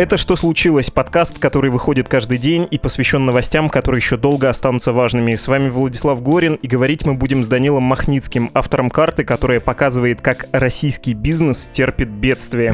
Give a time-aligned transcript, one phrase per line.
[0.00, 4.94] Это «Что случилось?» Подкаст, который выходит каждый день и посвящен новостям, которые еще долго останутся
[4.94, 5.34] важными.
[5.34, 10.22] С вами Владислав Горин, и говорить мы будем с Данилом Махницким, автором карты, которая показывает,
[10.22, 12.72] как российский бизнес терпит бедствие.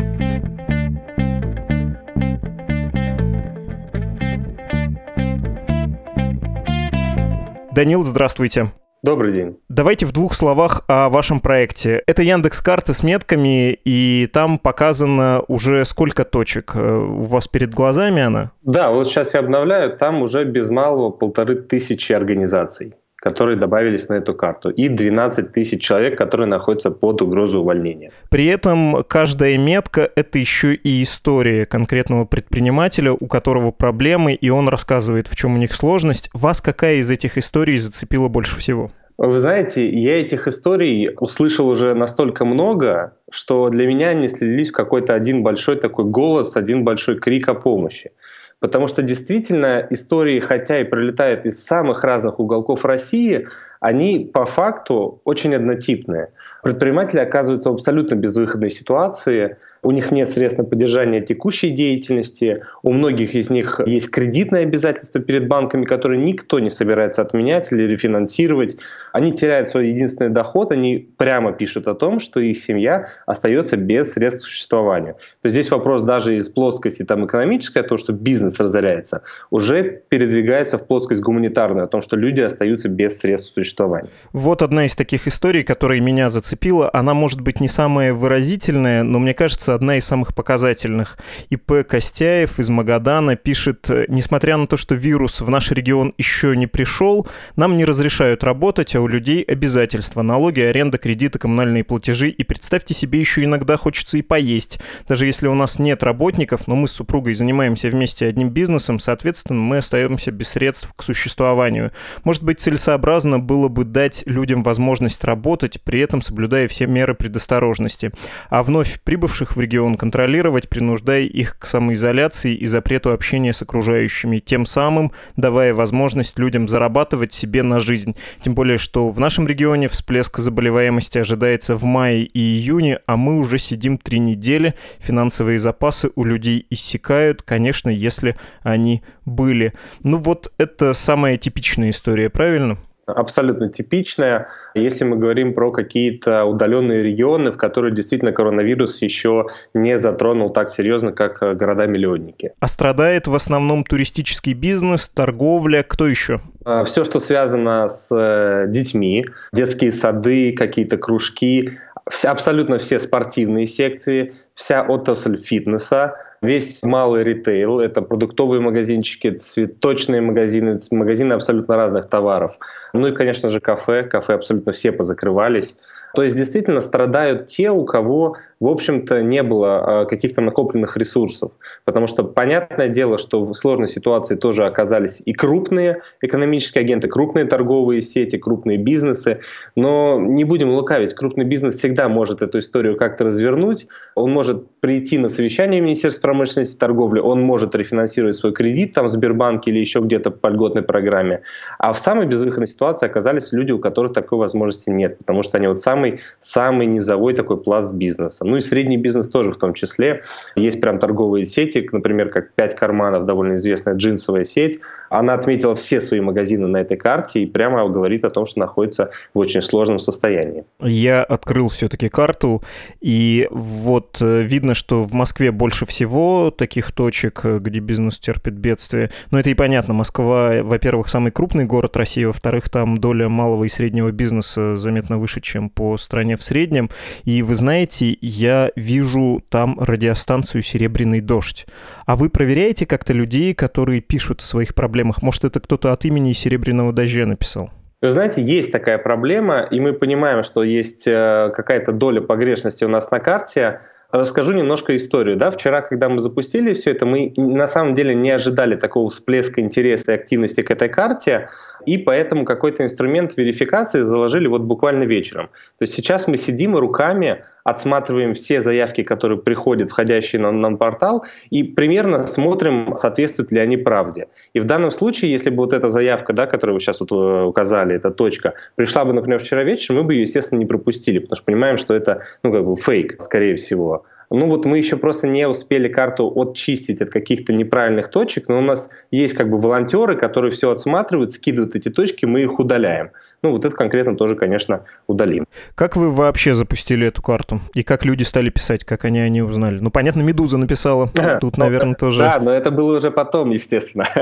[7.73, 8.71] Данил, здравствуйте.
[9.07, 9.57] Добрый день.
[9.69, 12.03] Давайте в двух словах о вашем проекте.
[12.09, 16.73] Это Яндекс карты с метками, и там показано уже сколько точек.
[16.75, 18.51] Э, у вас перед глазами она?
[18.65, 22.95] Да, вот сейчас я обновляю, там уже без малого полторы тысячи организаций
[23.27, 28.13] которые добавились на эту карту, и 12 тысяч человек, которые находятся под угрозой увольнения.
[28.31, 34.69] При этом каждая метка— это еще и история конкретного предпринимателя, у которого проблемы, и он
[34.69, 36.31] рассказывает, в чем у них сложность.
[36.35, 38.93] Вас какая из этих историй зацепила больше всего?
[39.19, 44.73] Вы знаете, я этих историй услышал уже настолько много, что для меня они слились в
[44.73, 48.13] какой-то один большой такой голос, один большой крик о помощи.
[48.61, 53.49] Потому что действительно истории, хотя и пролетают из самых разных уголков России,
[53.81, 56.31] они по факту очень однотипные.
[56.63, 62.93] Предприниматели оказываются в абсолютно безвыходной ситуации, у них нет средств на поддержание текущей деятельности, у
[62.93, 68.77] многих из них есть кредитные обязательства перед банками, которые никто не собирается отменять или рефинансировать.
[69.13, 74.13] Они теряют свой единственный доход, они прямо пишут о том, что их семья остается без
[74.13, 75.13] средств существования.
[75.13, 80.79] То есть здесь вопрос даже из плоскости там, экономической, то, что бизнес разоряется, уже передвигается
[80.79, 84.11] в плоскость гуманитарную, о том, что люди остаются без средств существования.
[84.33, 86.91] Вот одна из таких историй, которая меня зацепила.
[86.93, 91.17] Она может быть не самая выразительная, но мне кажется, одна из самых показательных.
[91.51, 96.67] ИП Костяев из Магадана пишет, несмотря на то, что вирус в наш регион еще не
[96.67, 100.23] пришел, нам не разрешают работать, а у людей обязательства.
[100.23, 102.29] Налоги, аренда, кредиты, коммунальные платежи.
[102.29, 104.81] И представьте себе, еще иногда хочется и поесть.
[105.07, 109.61] Даже если у нас нет работников, но мы с супругой занимаемся вместе одним бизнесом, соответственно,
[109.61, 111.93] мы остаемся без средств к существованию.
[112.25, 118.11] Может быть, целесообразно было бы дать людям возможность работать, при этом соблюдая все меры предосторожности.
[118.49, 124.39] А вновь прибывших в регион контролировать, принуждая их к самоизоляции и запрету общения с окружающими,
[124.39, 128.17] тем самым давая возможность людям зарабатывать себе на жизнь.
[128.43, 133.39] Тем более, что в нашем регионе всплеск заболеваемости ожидается в мае и июне, а мы
[133.39, 139.73] уже сидим три недели, финансовые запасы у людей иссякают, конечно, если они были.
[140.03, 142.79] Ну вот это самая типичная история, правильно?
[143.07, 144.49] Абсолютно типичная.
[144.75, 150.71] Если мы говорим про какие-то удаленные регионы, в которые действительно коронавирус еще не затронул так
[150.71, 152.53] серьезно, как э, города-миллионники.
[152.59, 156.41] А страдает в основном туристический бизнес, торговля, кто еще?
[156.65, 161.79] А, все, что связано с э, детьми, детские сады, какие-то кружки,
[162.11, 170.21] вся, абсолютно все спортивные секции, вся отрасль фитнеса, весь малый ритейл, это продуктовые магазинчики, цветочные
[170.21, 172.57] магазины, магазины абсолютно разных товаров.
[172.93, 174.05] Ну и, конечно же, кафе.
[174.05, 175.77] Кафе абсолютно все позакрывались.
[176.17, 181.53] То есть действительно страдают те, у кого, в общем-то, не было а, каких-то накопленных ресурсов.
[181.85, 187.45] Потому что понятное дело, что в сложной ситуации тоже оказались и крупные экономические агенты, крупные
[187.45, 189.41] торговые сети, крупные бизнесы.
[189.77, 193.87] Но не будем лукавить, крупный бизнес всегда может эту историю как-то развернуть.
[194.15, 199.05] Он может прийти на совещание Министерства промышленности и торговли, он может рефинансировать свой кредит там
[199.05, 201.43] в Сбербанке или еще где-то по льготной программе.
[201.79, 205.67] А в самой безвыходной ситуации оказались люди, у которых такой возможности нет, потому что они
[205.67, 208.45] вот самые самый, самый низовой такой пласт бизнеса.
[208.45, 210.23] Ну и средний бизнес тоже в том числе.
[210.57, 214.81] Есть прям торговые сети, например, как «Пять карманов», довольно известная джинсовая сеть.
[215.11, 219.11] Она отметила все свои магазины на этой карте и прямо говорит о том, что находится
[219.35, 220.65] в очень сложном состоянии.
[220.81, 222.63] Я открыл все-таки карту,
[223.01, 228.55] и вот э, видно, что в Москве больше всего таких точек, э, где бизнес терпит
[228.55, 229.11] бедствие.
[229.31, 229.95] Но это и понятно.
[229.95, 235.41] Москва, во-первых, самый крупный город России, во-вторых, там доля малого и среднего бизнеса заметно выше,
[235.41, 236.91] чем по стране в среднем.
[237.25, 241.67] И вы знаете, я вижу там радиостанцию «Серебряный дождь».
[242.07, 245.23] А вы проверяете как-то людей, которые пишут о своих проблемах?
[245.23, 247.71] Может, это кто-то от имени «Серебряного дождя» написал?
[248.03, 252.89] Вы знаете, есть такая проблема, и мы понимаем, что есть э, какая-то доля погрешности у
[252.89, 253.81] нас на карте.
[254.13, 255.37] Расскажу немножко историю.
[255.37, 255.51] Да?
[255.51, 260.13] Вчера, когда мы запустили все это, мы на самом деле не ожидали такого всплеска интереса
[260.13, 261.49] и активности к этой карте
[261.87, 265.47] и поэтому какой-то инструмент верификации заложили вот буквально вечером.
[265.79, 270.77] То есть сейчас мы сидим и руками отсматриваем все заявки, которые приходят, входящие на нам
[270.77, 274.29] портал, и примерно смотрим, соответствуют ли они правде.
[274.55, 277.45] И в данном случае, если бы вот эта заявка, да, которую вы сейчас вот э,
[277.45, 281.37] указали, эта точка, пришла бы, например, вчера вечером, мы бы ее, естественно, не пропустили, потому
[281.37, 284.05] что понимаем, что это ну, как бы фейк, скорее всего.
[284.31, 288.63] Ну вот мы еще просто не успели карту отчистить от каких-то неправильных точек, но у
[288.63, 293.11] нас есть как бы волонтеры, которые все отсматривают, скидывают эти точки, мы их удаляем.
[293.43, 295.47] Ну, вот это конкретно тоже, конечно, удалим.
[295.75, 297.61] Как вы вообще запустили эту карту?
[297.75, 299.79] И как люди стали писать, как они о ней узнали?
[299.79, 301.11] Ну, понятно, «Медуза» написала.
[301.41, 302.21] Тут, наверное, тоже...
[302.21, 304.07] Да, но это было уже потом, естественно.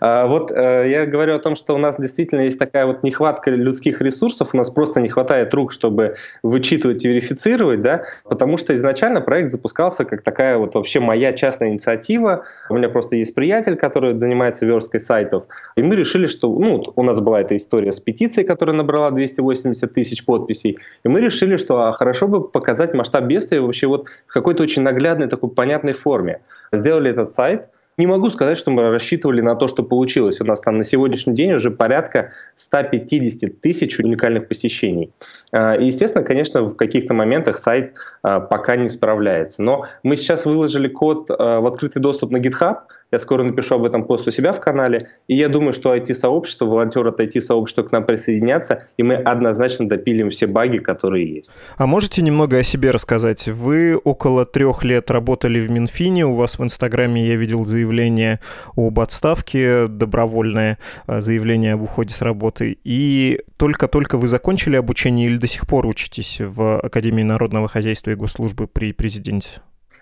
[0.00, 3.50] А, вот э, я говорю о том, что у нас действительно есть такая вот нехватка
[3.50, 8.74] людских ресурсов, у нас просто не хватает рук, чтобы вычитывать и верифицировать, да, потому что
[8.74, 12.44] изначально проект запускался как такая вот вообще моя частная инициатива.
[12.68, 15.44] У меня просто есть приятель, который занимается версткой сайтов,
[15.76, 19.94] и мы решили, что, ну, у нас была эта история с петицией, которая набрала 280
[19.94, 20.78] тысяч подписей.
[21.04, 24.82] И мы решили, что а, хорошо бы показать масштаб бедствия вообще вот в какой-то очень
[24.82, 26.40] наглядной, такой понятной форме.
[26.72, 27.68] Сделали этот сайт.
[27.98, 30.40] Не могу сказать, что мы рассчитывали на то, что получилось.
[30.40, 35.12] У нас там на сегодняшний день уже порядка 150 тысяч уникальных посещений.
[35.52, 39.62] А, и, естественно, конечно, в каких-то моментах сайт а, пока не справляется.
[39.62, 42.76] Но мы сейчас выложили код в открытый доступ на GitHub–
[43.10, 45.08] я скоро напишу об этом пост у себя в канале.
[45.28, 50.28] И я думаю, что IT-сообщество, волонтеры от IT-сообщества к нам присоединятся, и мы однозначно допилим
[50.28, 51.50] все баги, которые есть.
[51.78, 53.48] А можете немного о себе рассказать?
[53.48, 57.87] Вы около трех лет работали в Минфине, у вас в Инстаграме я видел заявление
[58.76, 62.78] об отставке, добровольное э, заявление об уходе с работы.
[62.84, 68.14] И только-только вы закончили обучение или до сих пор учитесь в Академии народного хозяйства и
[68.14, 69.60] госслужбы при президенте?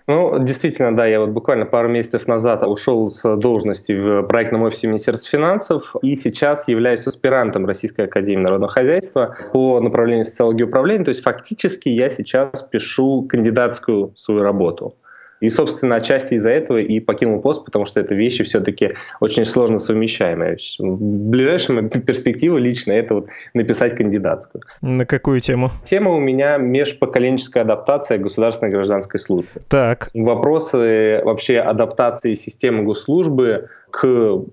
[0.09, 4.87] Ну, действительно, да, я вот буквально пару месяцев назад ушел с должности в проектном офисе
[4.87, 11.03] Министерства финансов и сейчас являюсь аспирантом Российской Академии Народного Хозяйства по направлению социологии управления.
[11.03, 14.95] То есть фактически я сейчас пишу кандидатскую свою работу.
[15.39, 19.77] И, собственно, отчасти из-за этого и покинул пост, потому что это вещи все-таки очень сложно
[19.77, 20.57] совмещаемые.
[20.79, 24.63] В ближайшем перспективе лично это вот написать кандидатскую.
[24.81, 25.71] На какую тему?
[25.83, 29.49] Тема у меня межпоколенческая адаптация государственной гражданской службы.
[29.67, 30.09] Так.
[30.13, 34.05] Вопросы вообще адаптации системы госслужбы к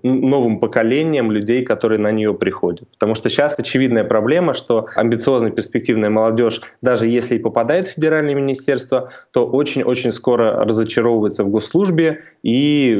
[0.03, 2.89] новым поколениям людей, которые на нее приходят.
[2.91, 8.33] Потому что сейчас очевидная проблема, что амбициозная перспективная молодежь, даже если и попадает в федеральное
[8.33, 12.97] министерство, то очень-очень скоро разочаровывается в госслужбе и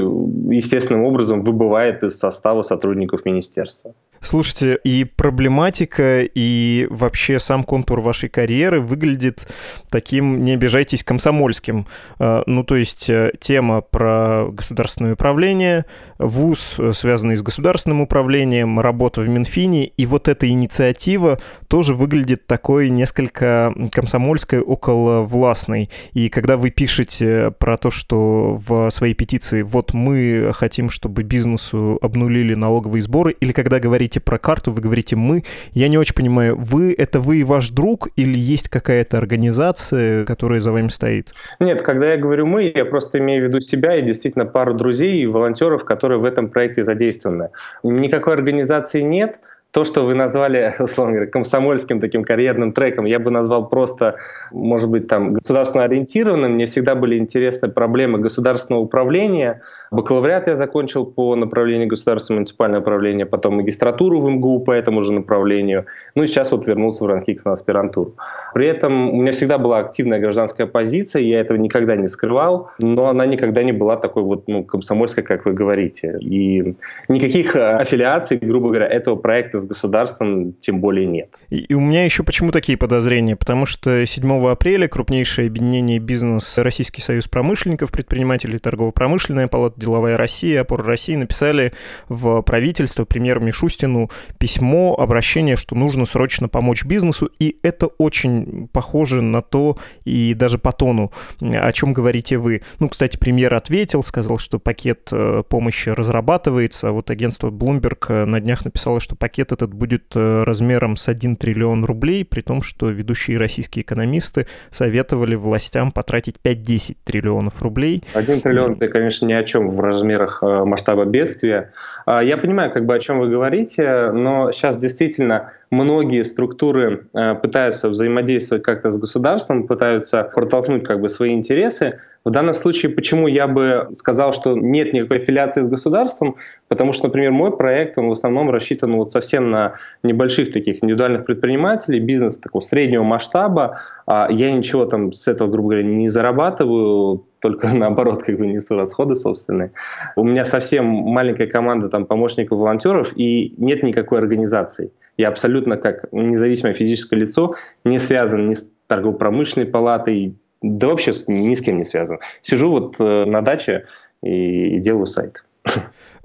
[0.50, 3.94] естественным образом выбывает из состава сотрудников министерства.
[4.25, 9.48] Слушайте, и проблематика, и вообще сам контур вашей карьеры выглядит
[9.92, 11.86] таким, не обижайтесь, комсомольским.
[12.18, 15.86] А, ну, то есть э, тема про государственное управление,
[16.18, 21.38] вуз, э, связанный с государственным управлением, работа в Минфине, и вот эта инициатива
[21.68, 25.92] тоже выглядит такой несколько комсомольской, около властной.
[26.13, 32.00] И когда вы пишете про то, что в своей петиции вот мы хотим, чтобы бизнесу
[32.01, 35.44] обнулили налоговые сборы, или когда говорите говорите про карту, вы говорите «мы».
[35.74, 40.60] Я не очень понимаю, вы— это вы и ваш друг или есть какая-то организация, которая
[40.60, 41.34] за вами стоит?
[41.60, 45.22] Нет, когда я говорю «мы», я просто имею в виду себя и действительно пару друзей
[45.22, 47.50] и волонтеров, которые в этом проекте задействованы.
[47.84, 49.40] Никакой организации нет—
[49.75, 54.16] то, что вы назвали, условно говоря, комсомольским таким карьерным треком, я бы назвал просто,
[54.51, 56.54] может быть, там, государственно ориентированным.
[56.54, 59.62] Мне всегда были интересны проблемы государственного управления.
[59.92, 65.12] Бакалавриат я закончил по направлению государственного муниципального управления, потом магистратуру в МГУ по этому же
[65.12, 65.86] направлению.
[66.15, 68.15] Ну и сейчас вот вернулся в Ранхикс на аспирантуру.
[68.53, 73.10] При этом у меня всегда была активная гражданская позиция, я этого никогда не скрывал, но
[73.10, 76.17] она никогда не была такой вот ну, комсомольской, как вы говорите.
[76.22, 76.75] И
[77.10, 81.36] никаких аффилиаций, грубо говоря, этого проекта государством тем более нет.
[81.50, 83.36] И, и у меня еще почему такие подозрения?
[83.36, 90.62] Потому что 7 апреля крупнейшее объединение бизнес Российский союз промышленников, предпринимателей, торгово-промышленная палата, деловая Россия,
[90.62, 91.74] опора России написали
[92.10, 99.22] в правительство премьеру Мишустину письмо, обращение, что нужно срочно помочь бизнесу, и это очень похоже
[99.22, 102.62] на то, и даже по тону, о чем говорите вы.
[102.79, 108.25] Ну, кстати, премьер ответил, сказал, что пакет э, помощи разрабатывается, а вот агентство Bloomberg э,
[108.25, 112.62] на днях написало, что пакет этот будет э, размером с 1 триллион рублей, при том,
[112.62, 118.04] что ведущие российские экономисты советовали властям потратить 5-10 триллионов рублей.
[118.14, 121.74] 1 триллион, это, конечно, ни о чем в размерах э, масштаба бедствия.
[122.06, 127.36] А, я понимаю, как бы о чем вы говорите, но сейчас действительно многие структуры э,
[127.36, 132.00] пытаются взаимодействовать как-то с государством, пытаются протолкнуть как бы свои интересы.
[132.24, 137.06] В данном случае, почему я бы сказал, что нет никакой аффилиации с государством, потому что,
[137.06, 142.38] например, мой проект, он в основном рассчитан вот совсем на небольших таких индивидуальных предпринимателей, бизнес
[142.38, 143.80] такого среднего масштаба.
[144.08, 148.75] А я ничего там с этого, грубо говоря, не зарабатываю, только наоборот как бы несу
[148.75, 149.72] расходы собственные.
[150.16, 154.92] У меня совсем маленькая команда там помощников волонтеров и нет никакой организации.
[155.16, 161.54] Я абсолютно как независимое физическое лицо не связан ни с торгово-промышленной палатой, Да вообще ни
[161.54, 162.18] с кем не связан.
[162.42, 163.86] Сижу вот э, на даче
[164.24, 165.45] и, и делаю сайт.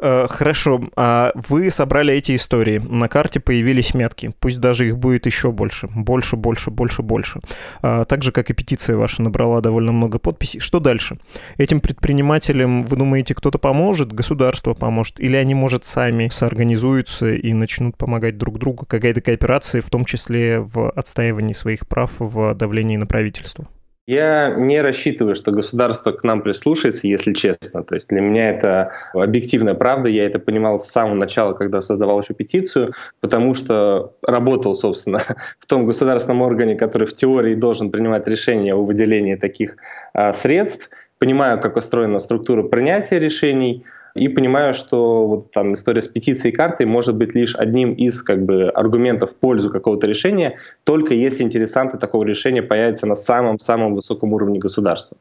[0.01, 5.27] Э, хорошо, а вы собрали эти истории, на карте появились метки, пусть даже их будет
[5.27, 7.41] еще больше, больше, больше, больше, больше.
[7.83, 10.61] А, так же, как и петиция ваша набрала довольно много подписей.
[10.61, 11.19] Что дальше?
[11.59, 17.97] Этим предпринимателям, вы думаете, кто-то поможет, государство поможет, или они, может, сами соорганизуются и начнут
[17.99, 23.07] помогать друг другу, какая-то кооперация, в том числе в отстаивании своих прав, в давлении на
[23.07, 23.67] правительство?
[24.11, 27.85] Я не рассчитываю, что государство к нам прислушается, если честно.
[27.85, 30.09] То есть для меня это объективная правда.
[30.09, 35.21] Я это понимал с самого начала, когда создавал еще петицию, потому что работал, собственно,
[35.61, 39.77] в том государственном органе, который в теории должен принимать решения о выделении таких
[40.13, 40.91] а, средств.
[41.19, 46.87] Понимаю, как устроена структура принятия решений– и понимаю, что вот там история с петицией картой
[46.87, 51.99] может быть лишь одним из как бы аргументов в пользу какого-то решения, только если интересанты
[51.99, 55.17] такого решения появятся на самом-самом высоком уровне государства.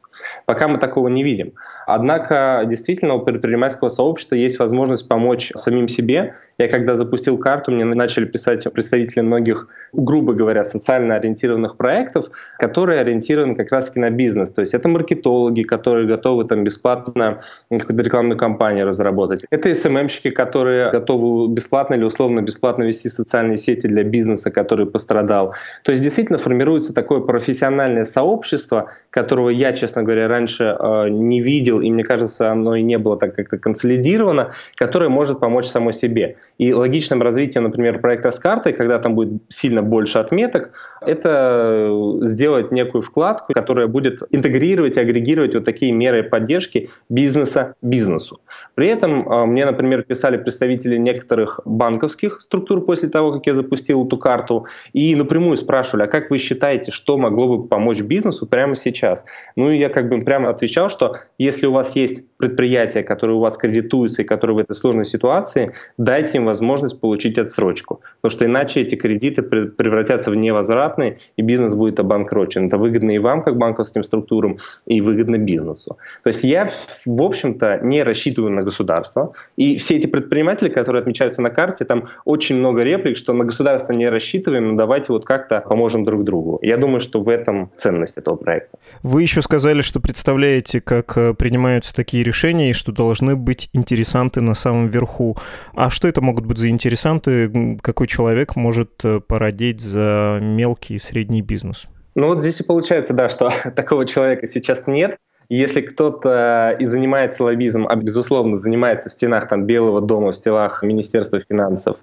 [0.46, 1.52] Пока мы такого не видим.
[1.86, 6.34] Однако действительно у предпринимательского сообщества есть возможность помочь самим себе.
[6.60, 12.26] Я когда запустил карту, мне начали писать представители многих, грубо говоря, социально ориентированных проектов,
[12.58, 14.50] которые ориентированы как раз-таки на бизнес.
[14.50, 17.40] То есть это маркетологи, которые готовы там бесплатно
[17.70, 19.46] какую-то рекламную кампанию разработать.
[19.48, 25.54] Это СММщики, которые готовы бесплатно или условно бесплатно вести социальные сети для бизнеса, который пострадал.
[25.82, 31.80] То есть действительно формируется такое профессиональное сообщество, которого я, честно говоря, раньше э, не видел,
[31.80, 36.36] и мне кажется, оно и не было так как-то консолидировано, которое может помочь само себе.
[36.60, 41.90] И логичным развитием, например, проекта с картой, когда там будет сильно больше отметок, это
[42.20, 48.42] сделать некую вкладку, которая будет интегрировать и агрегировать вот такие меры поддержки бизнеса бизнесу.
[48.74, 54.04] При этом а, мне, например, писали представители некоторых банковских структур после того, как я запустил
[54.04, 58.74] эту карту, и напрямую спрашивали, а как вы считаете, что могло бы помочь бизнесу прямо
[58.74, 59.24] сейчас?
[59.56, 63.40] Ну и я как бы прямо отвечал, что если у вас есть предприятия, которые у
[63.40, 68.44] вас кредитуются и которые в этой сложной ситуации, дайте им возможность получить отсрочку, потому что
[68.44, 72.66] иначе эти кредиты превратятся в невозвратные, и бизнес будет обанкрочен.
[72.66, 75.96] Это выгодно и вам, как банковским структурам, и выгодно бизнесу.
[76.22, 76.70] То есть я,
[77.06, 79.32] в общем-то, не рассчитываю на государство.
[79.56, 83.92] И все эти предприниматели, которые отмечаются на карте, там очень много реплик, что на государство
[83.92, 86.58] не рассчитываем, но давайте вот как-то поможем друг другу.
[86.62, 88.78] Я думаю, что в этом ценность этого проекта.
[89.02, 94.40] Вы еще сказали, что представляете, как э, принимаются такие решения, и что должны быть интересанты
[94.40, 95.36] на самом верху.
[95.74, 97.76] А что это могут быть за интересанты?
[97.82, 101.86] Какой человек может э, породить за мелкий и средний бизнес?
[102.14, 105.16] Ну вот здесь и получается, да, что такого человека сейчас нет.
[105.48, 110.84] Если кто-то и занимается лоббизмом, а безусловно занимается в стенах там, Белого дома, в стенах
[110.84, 111.96] Министерства финансов,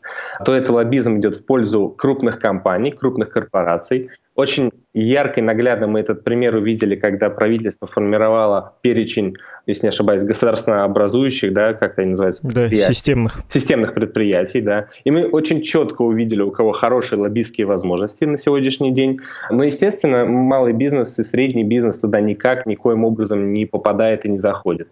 [0.44, 6.00] то это лоббизм идет в пользу крупных компаний, крупных корпораций, очень ярко и наглядно мы
[6.00, 12.08] этот пример увидели, когда правительство формировало перечень, если не ошибаюсь, государственно образующих, да, как это
[12.08, 12.48] называется?
[12.48, 13.42] Да, системных.
[13.48, 14.88] Системных предприятий, да.
[15.04, 19.20] И мы очень четко увидели, у кого хорошие лоббистские возможности на сегодняшний день.
[19.50, 24.38] Но, естественно, малый бизнес и средний бизнес туда никак, никоим образом не попадает и не
[24.38, 24.88] заходит.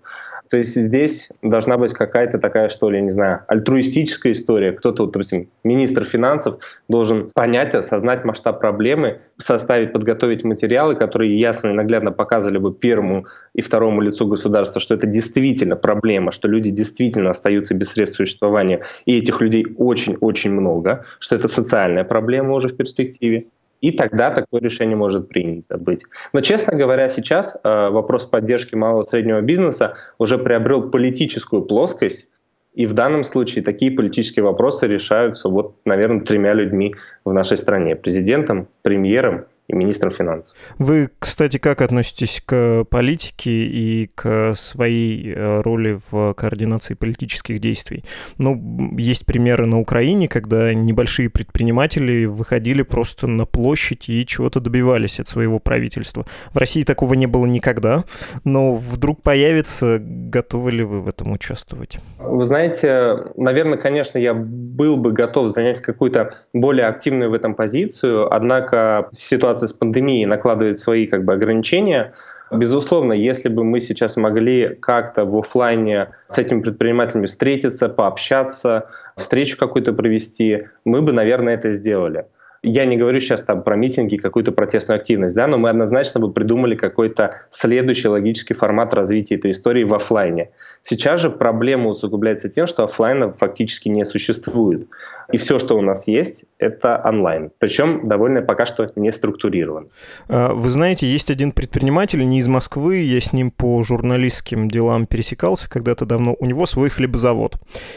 [0.50, 4.72] То есть здесь должна быть какая-то такая, что ли, не знаю, альтруистическая история.
[4.72, 11.70] Кто-то, вот, допустим, министр финансов должен понять, осознать масштаб проблемы, составить, подготовить материалы, которые ясно
[11.70, 16.70] и наглядно показывали бы первому и второму лицу государства, что это действительно проблема, что люди
[16.70, 22.70] действительно остаются без средств существования, и этих людей очень-очень много, что это социальная проблема уже
[22.70, 23.48] в перспективе.
[23.82, 26.04] И тогда такое решение может принято быть.
[26.34, 32.28] Но, честно говоря, сейчас э, вопрос поддержки малого и среднего бизнеса уже приобрел политическую плоскость,
[32.74, 37.96] и в данном случае такие политические вопросы решаются, вот, наверное, тремя людьми в нашей стране.
[37.96, 40.56] Президентом, премьером и министром финансов.
[40.78, 48.04] Вы, кстати, как относитесь к политике и к своей э, роли в координации политических действий?
[48.38, 55.20] Ну, есть примеры на Украине, когда небольшие предприниматели выходили просто на площадь и чего-то добивались
[55.20, 56.26] от своего правительства.
[56.54, 58.04] В России такого не было никогда,
[58.44, 61.98] но вдруг появится, готовы ли вы в этом участвовать?
[62.20, 68.34] Вы знаете, наверное, конечно, я был бы готов занять какую-то более активную в этом позицию,
[68.34, 72.14] однако ситуация ситуация с пандемией накладывает свои как бы, ограничения.
[72.52, 79.58] Безусловно, если бы мы сейчас могли как-то в офлайне с этими предпринимателями встретиться, пообщаться, встречу
[79.58, 82.26] какую-то провести, мы бы, наверное, это сделали.
[82.68, 86.34] Я не говорю сейчас там про митинги, какую-то протестную активность, да, но мы однозначно бы
[86.34, 90.50] придумали какой-то следующий логический формат развития этой истории в офлайне.
[90.82, 94.88] Сейчас же проблема усугубляется тем, что офлайна фактически не существует.
[95.32, 97.52] И все, что у нас есть, это онлайн.
[97.58, 99.88] Причем довольно пока что не структурирован.
[100.28, 105.08] А, вы знаете, есть один предприниматель не из Москвы, я с ним по журналистским делам
[105.08, 106.36] пересекался когда-то давно.
[106.40, 107.56] У него свой хлебозавод.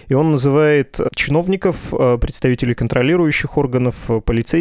[0.09, 4.58] И он называет чиновников, а, представителей контролирующих органов, полицейских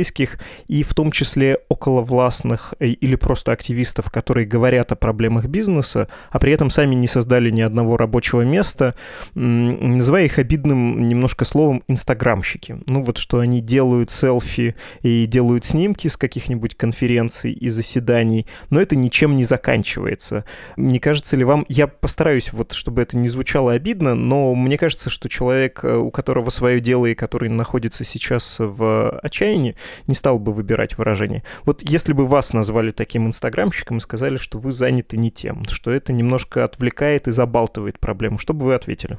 [0.67, 6.39] и в том числе околовластных э, или просто активистов, которые говорят о проблемах бизнеса, а
[6.39, 8.95] при этом сами не создали ни одного рабочего места,
[9.35, 12.77] называя их обидным немножко словом «инстаграмщики».
[12.87, 18.81] Ну вот что они делают селфи и делают снимки с каких-нибудь конференций и заседаний, но
[18.81, 20.45] это ничем не заканчивается.
[20.75, 25.09] Не кажется ли вам, я постараюсь вот, чтобы это не звучало обидно, но мне кажется,
[25.09, 29.75] что человек, э, у которого свое дело и который находится сейчас в отчаянии,
[30.07, 31.43] не стал бы выбирать выражение.
[31.65, 35.91] Вот если бы вас назвали таким инстаграмщиком и сказали, что вы заняты не тем, что
[35.91, 39.17] это немножко отвлекает и забалтывает проблему, что бы вы ответили?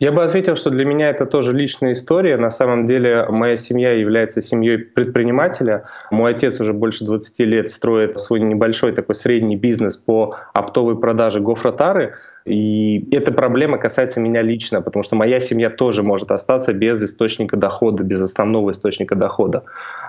[0.00, 2.36] Я бы ответил, что для меня это тоже личная история.
[2.36, 5.84] На самом деле моя семья является семьей предпринимателя.
[6.10, 11.40] Мой отец уже больше 20 лет строит свой небольшой такой средний бизнес по оптовой продаже
[11.40, 12.14] гофротары.
[12.44, 17.56] И эта проблема касается меня лично, потому что моя семья тоже может остаться без источника
[17.56, 19.64] дохода, без основного источника дохода.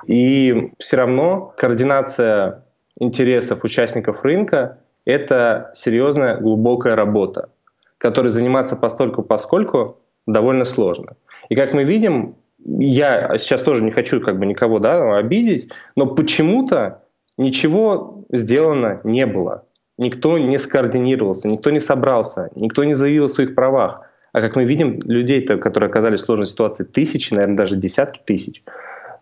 [0.05, 2.65] И все равно координация
[2.99, 7.49] интересов участников рынка— это серьезная глубокая работа
[7.97, 11.15] которой заниматься постольку поскольку довольно сложно.
[11.49, 16.05] И как мы видим, я сейчас тоже не хочу как бы никого да, обидеть, но
[16.05, 17.03] почему-то
[17.37, 19.65] ничего сделано не было.
[19.97, 24.01] Никто не скоординировался, никто не собрался, никто не заявил о своих правах.
[24.33, 28.63] А как мы видим, людей-то, которые оказались в сложной ситуации, тысячи, наверное, даже десятки тысяч–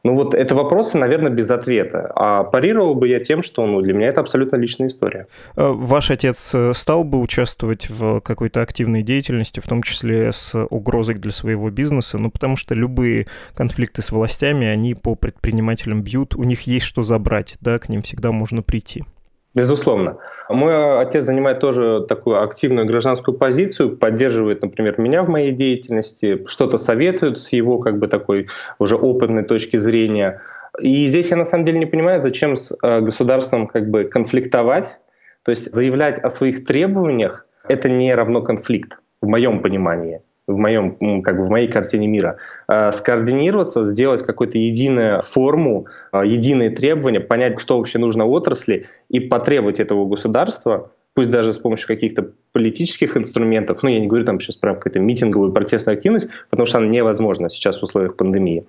[0.04, 2.12] ну вот это вопросы, наверное, без ответа.
[2.14, 5.28] А парировал бы я тем, что ну, для меня это абсолютно личная история.
[5.56, 10.54] Э, ваш отец э, стал бы участвовать в какой-то активной деятельности, в том числе с
[10.66, 12.18] угрозой для своего бизнеса?
[12.18, 17.04] Ну потому что любые конфликты с властями, они по предпринимателям бьют, у них есть что
[17.04, 19.06] забрать, да, к ним всегда можно прийти.
[19.54, 20.18] Безусловно.
[20.50, 26.78] Мой отец занимает тоже такую активную гражданскую позицию, поддерживает, например, меня в моей деятельности, что-то
[26.78, 28.48] советует с его как бы такой
[28.80, 30.42] уже опытной точки зрения.
[30.80, 34.98] И здесь я на самом деле не понимаю, зачем с э, государством как бы конфликтовать,
[35.44, 41.22] то есть заявлять о своих требованиях— это не равно конфликт, в моем понимании в моем,
[41.22, 47.22] как бы в моей картине мира, а, скоординироваться, сделать какую-то единую форму, а, единые требования,
[47.22, 53.18] понять, что вообще нужно отрасли и потребовать этого государства, пусть даже с помощью каких-то политических
[53.18, 56.88] инструментов, ну я не говорю там сейчас про какую-то митинговую протестную активность, потому что она
[56.88, 58.66] невозможна сейчас в условиях пандемии.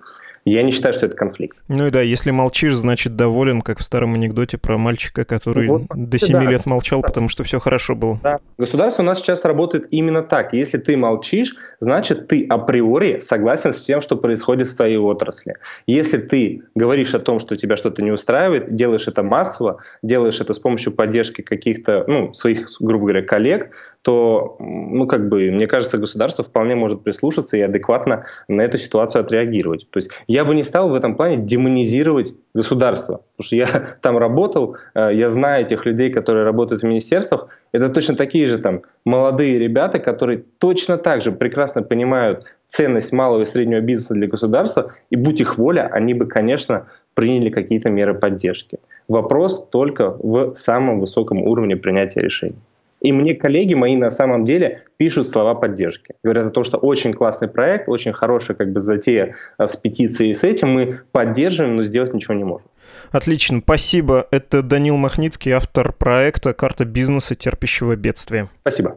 [0.47, 1.57] Я не считаю, что это конфликт.
[1.67, 5.83] Ну и да, если молчишь, значит доволен, как в старом анекдоте про мальчика, который вот,
[5.89, 7.07] до 7 да, лет молчал, да.
[7.07, 8.19] потому что все хорошо было.
[8.21, 8.39] Да.
[8.59, 10.53] Государство у нас сейчас работает именно так.
[10.53, 15.55] Если ты молчишь, значит ты априори согласен с тем, что происходит в твоей отрасли.
[15.87, 20.53] Если ты говоришь о том, что тебя что-то не устраивает, делаешь это массово, делаешь это
[20.53, 23.71] с помощью поддержки каких-то ну, своих, грубо говоря, коллег,
[24.05, 29.21] то, ну, как бы, мне кажется, государство вполне может прислушаться и адекватно на эту ситуацию
[29.21, 29.87] отреагировать.
[29.89, 33.65] То есть я бы не стал в этом плане демонизировать государство, потому что я
[34.01, 38.59] там работал, э, я знаю этих людей, которые работают в министерствах, это точно такие же
[38.59, 44.27] там молодые ребята, которые точно так же прекрасно понимают ценность малого и среднего бизнеса для
[44.27, 46.85] государства, и будь их воля, они бы, конечно,
[47.15, 48.77] приняли какие-то меры поддержки.
[49.07, 52.59] Вопрос только в самом высоком уровне принятия решений.
[53.01, 56.15] И мне коллеги мои на самом деле пишут слова поддержки.
[56.23, 60.33] Говорят о том, что очень классный проект, очень хорошая как бы затея э, с петицией
[60.33, 60.69] с этим.
[60.69, 62.67] Мы поддерживаем, но сделать ничего не можем.
[63.11, 64.27] Отлично, спасибо.
[64.31, 68.49] Это Данил Махницкий, автор проекта «Карта бизнеса, терпящего бедствия».
[68.61, 68.95] Спасибо.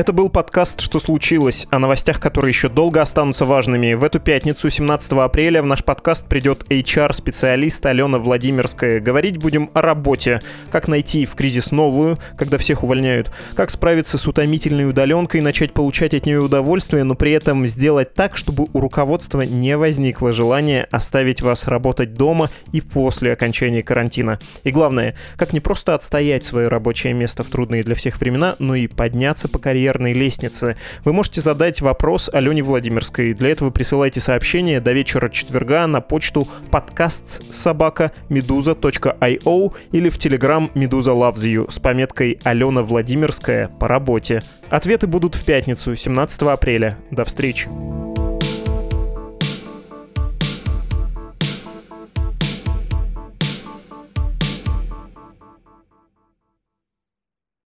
[0.00, 3.92] Это был подкаст «Что случилось?» о новостях, которые еще долго останутся важными.
[3.92, 9.00] В эту пятницу, 17 апреля, в наш подкаст придет HR-специалист Алена Владимирская.
[9.00, 10.40] Говорить будем о работе.
[10.70, 13.30] Как найти в кризис новую, когда всех увольняют.
[13.54, 18.38] Как справиться с утомительной удаленкой, начать получать от нее удовольствие, но при этом сделать так,
[18.38, 24.38] чтобы у руководства не возникло желания оставить вас работать дома и после окончания карантина.
[24.64, 28.74] И главное, как не просто отстоять свое рабочее место в трудные для всех времена, но
[28.74, 30.76] и подняться по карьере карьерной лестнице.
[31.04, 33.34] Вы можете задать вопрос Алене Владимирской.
[33.34, 40.70] Для этого присылайте сообщение до вечера четверга на почту подкаст собака meduza.io или в телеграм
[40.74, 44.42] Медуза Loves You с пометкой Алена Владимирская по работе.
[44.68, 46.96] Ответы будут в пятницу, 17 апреля.
[47.10, 47.68] До встречи.